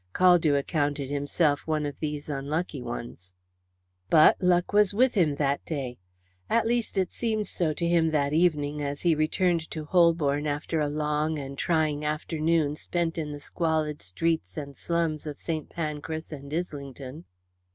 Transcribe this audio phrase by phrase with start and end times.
[0.15, 3.35] Caldew accounted himself one of these unlucky ones.
[4.09, 5.99] But luck was with him that day.
[6.49, 10.79] At least, it seemed so to him that evening, as he returned to Holborn after
[10.79, 16.31] a long and trying afternoon spent in the squalid streets and slums of St Pancras
[16.31, 17.25] and Islington.